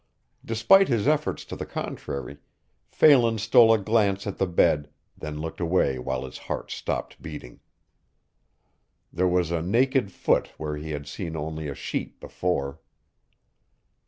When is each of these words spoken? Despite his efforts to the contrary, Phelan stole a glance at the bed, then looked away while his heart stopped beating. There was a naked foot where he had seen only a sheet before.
Despite 0.43 0.87
his 0.87 1.07
efforts 1.07 1.45
to 1.45 1.55
the 1.55 1.67
contrary, 1.67 2.39
Phelan 2.89 3.37
stole 3.37 3.71
a 3.71 3.77
glance 3.77 4.25
at 4.25 4.39
the 4.39 4.47
bed, 4.47 4.89
then 5.15 5.39
looked 5.39 5.59
away 5.59 5.99
while 5.99 6.25
his 6.25 6.39
heart 6.49 6.71
stopped 6.71 7.21
beating. 7.21 7.59
There 9.13 9.27
was 9.29 9.51
a 9.51 9.61
naked 9.61 10.11
foot 10.11 10.53
where 10.57 10.75
he 10.75 10.89
had 10.89 11.05
seen 11.05 11.35
only 11.35 11.67
a 11.67 11.75
sheet 11.75 12.19
before. 12.19 12.79